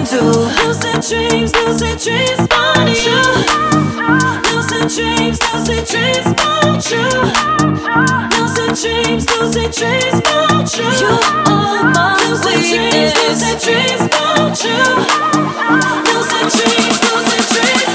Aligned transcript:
into 0.00 0.24
lucid 0.64 1.02
dreams, 1.06 1.52
lucid 1.54 1.98
dreams, 1.98 2.40
want 2.50 2.88
you. 3.04 3.20
Lucid 4.48 4.88
dreams, 4.96 5.38
lucid 5.52 5.84
dreams, 5.84 6.26
want 6.40 6.90
you. 6.90 7.04
Lucid 8.40 8.72
dreams, 8.80 9.28
lucid 9.28 9.70
dreams, 9.72 10.18
want 10.24 10.72
you. 10.78 10.88
You 11.00 11.12
are 11.52 11.84
my 11.92 12.16
lucid 12.24 12.60
dreams, 12.70 13.12
lucid 13.20 13.58
dreams, 13.60 14.02
want 14.16 14.64
you. 14.64 14.80
Lucid 16.08 16.46
dreams, 16.56 16.98
lucid 17.12 17.44
dreams. 17.52 17.89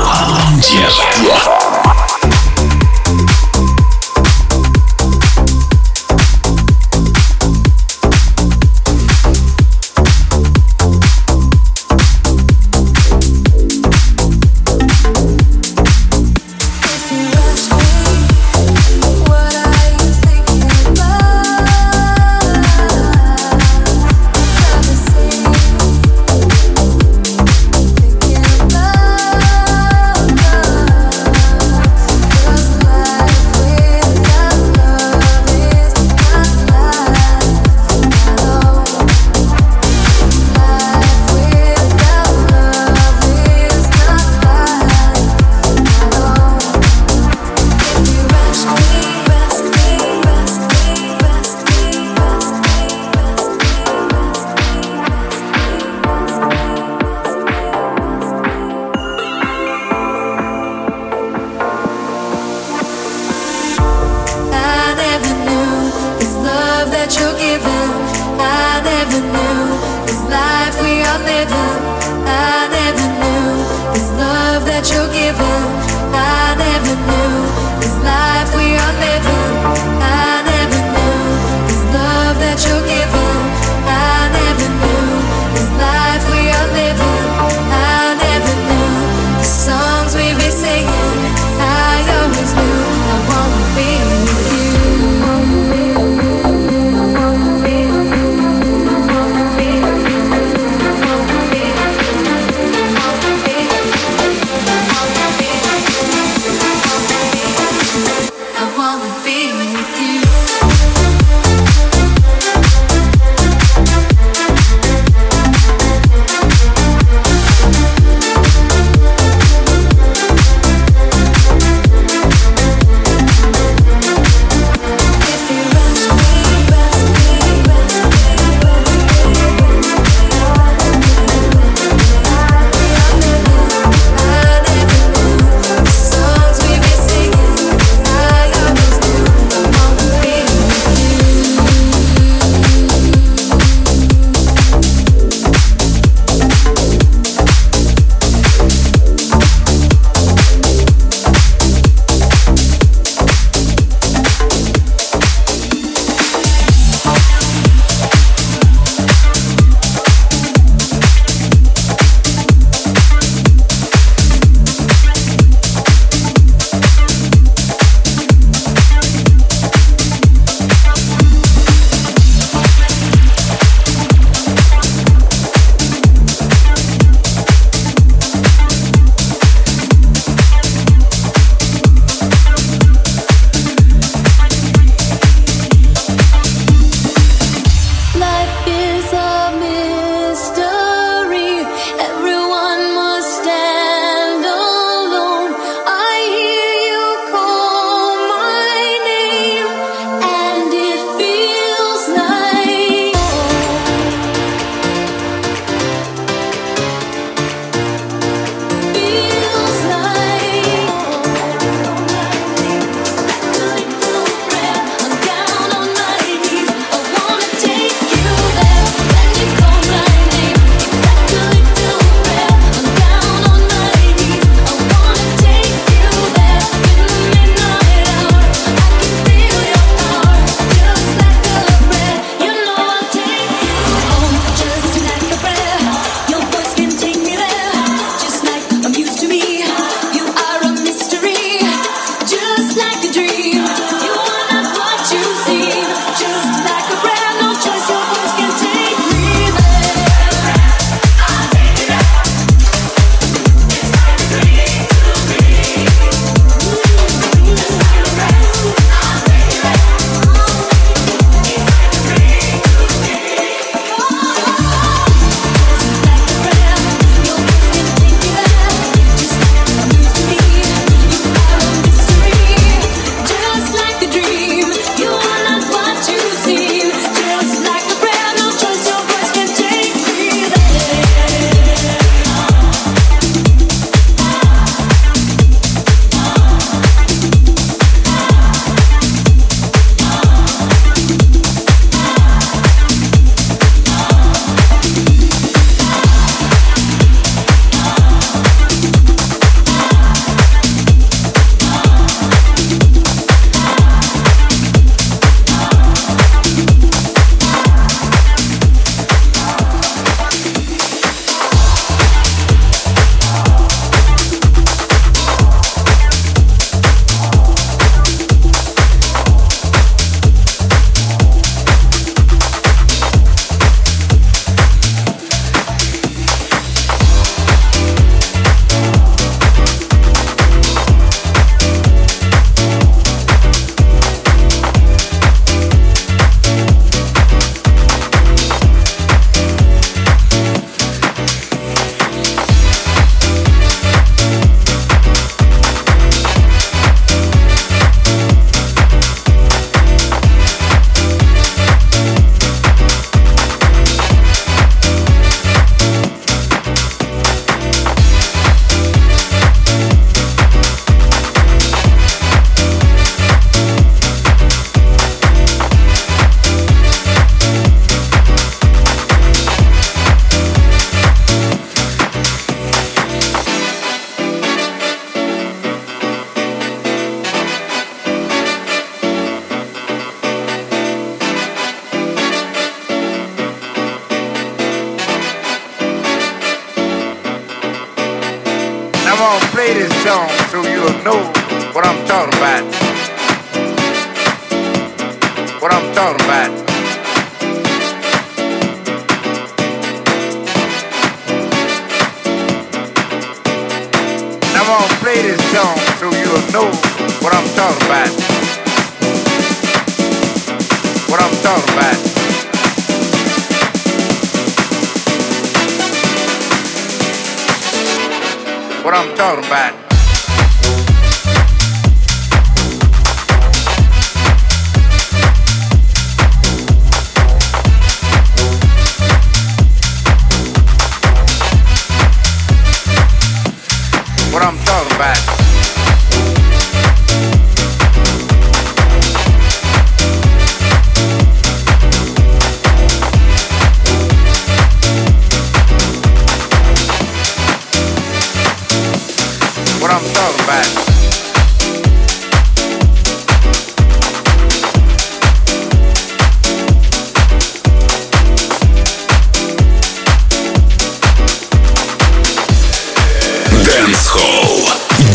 Ландер. 0.00 0.92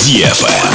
DFM. 0.07 0.66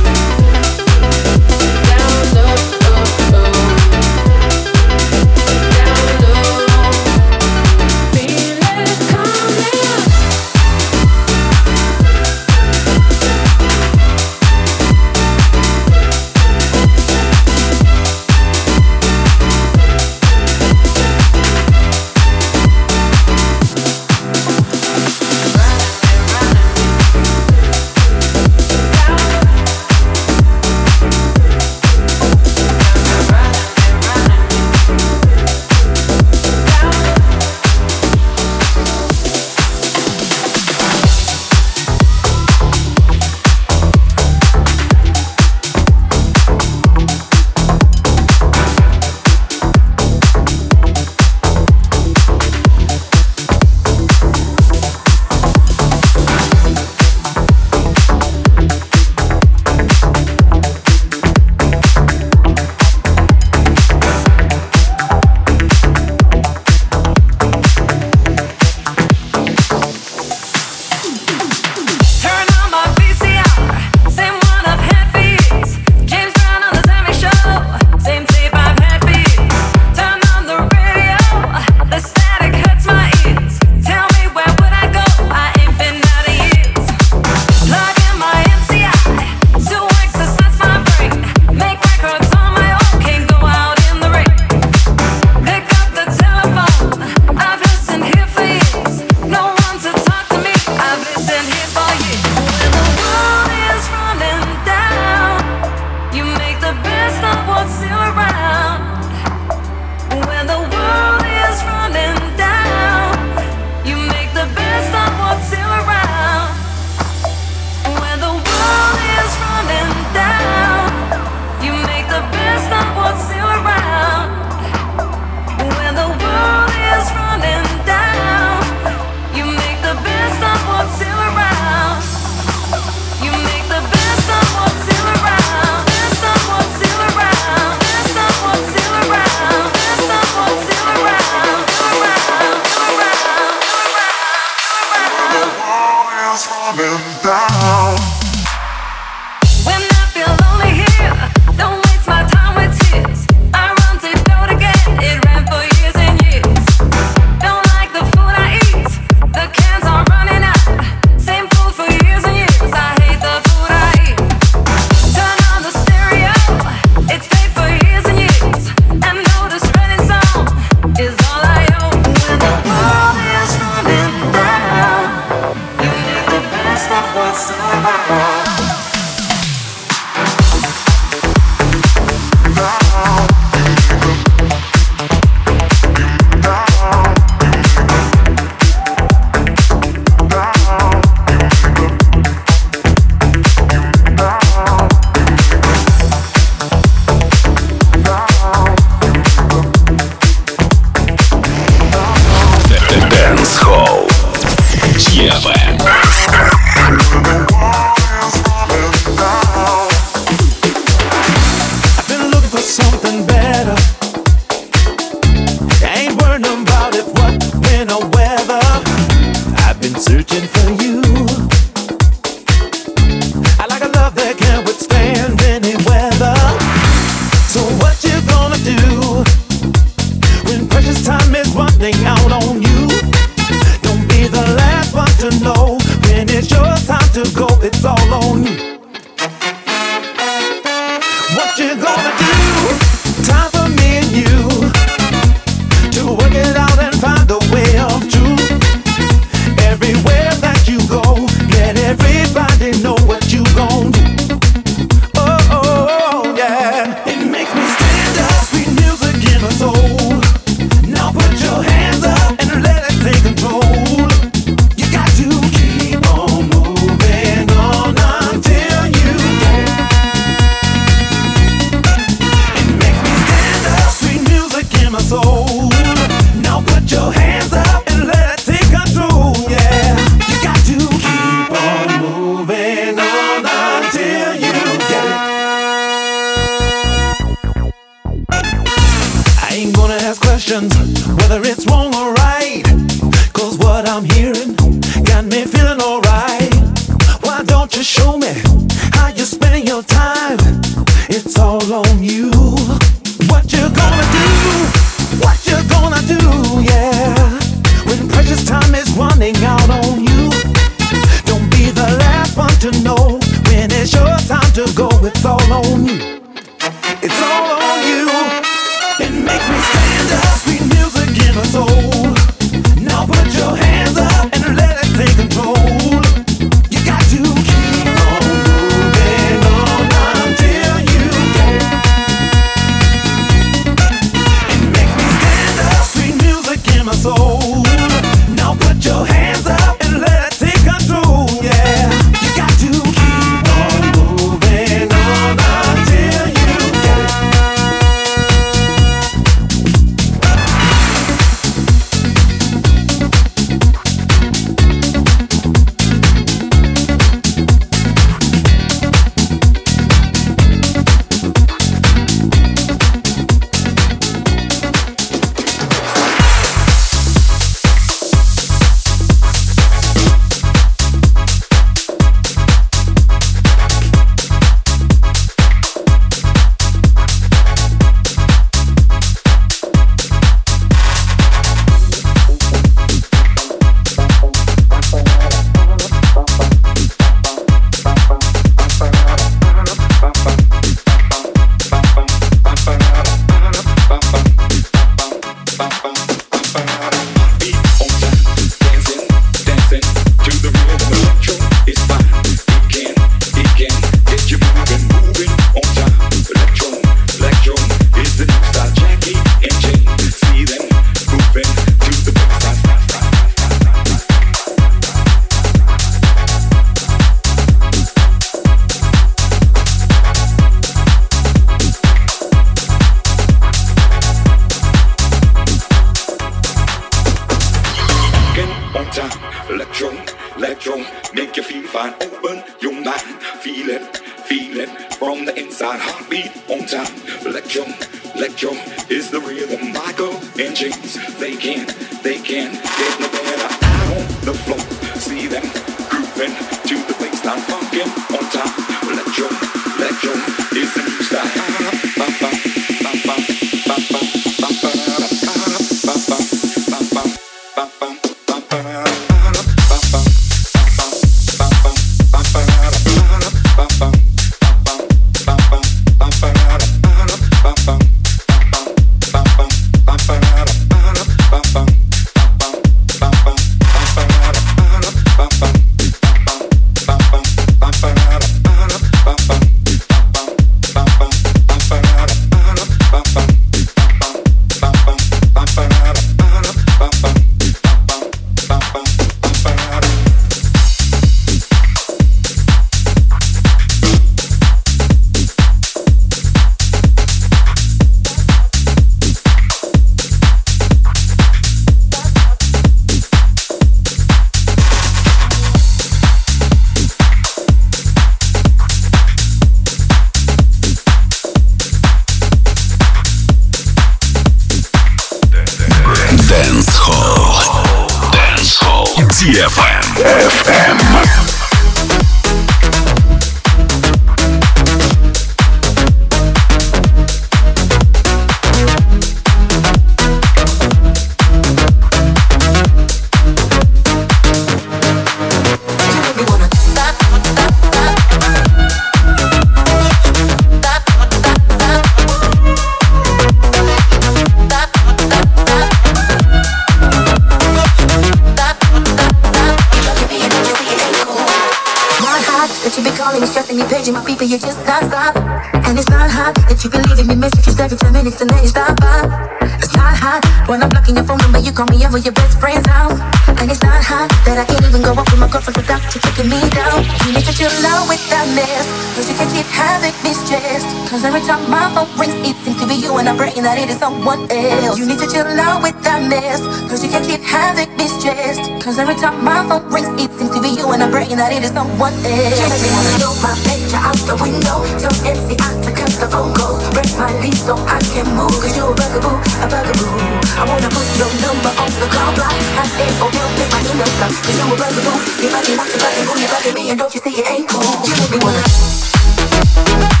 number 591.33 591.53
on 591.61 591.71
the 591.79 591.87
cloud 591.87 592.15
block. 592.15 592.31
Have 592.59 592.71
it 592.75 592.91
or 592.99 593.09
build 593.11 593.31
with 593.39 593.51
my 593.51 593.61
new 593.63 593.85
stuff. 593.95 594.11
Cause 594.23 594.37
you 594.37 594.45
were 594.51 594.57
brand 594.57 594.75
new. 594.75 594.95
You 595.23 595.29
might 595.31 595.47
bugging 595.47 595.59
acting 595.59 595.79
bugging 595.79 596.03
a 596.03 596.43
boo, 596.43 596.53
me, 596.53 596.69
and 596.71 596.79
don't 596.79 596.93
you 596.93 596.99
see 596.99 597.21
it 597.21 597.31
ain't 597.31 597.47
cool? 597.47 597.63
You 597.87 597.95
make 597.95 598.11
me 598.11 598.19
wanna. 598.19 600.00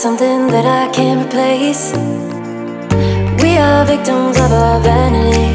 something 0.00 0.46
that 0.46 0.64
I 0.64 0.90
can't 0.94 1.26
replace. 1.26 1.92
We 3.42 3.58
are 3.58 3.84
victims 3.84 4.38
of 4.38 4.50
our 4.50 4.80
vanity. 4.80 5.52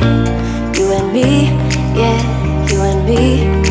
You 0.80 0.92
and 0.92 1.12
me, 1.12 1.46
yeah, 2.00 2.68
you 2.70 2.82
and 2.84 3.06
me. 3.10 3.65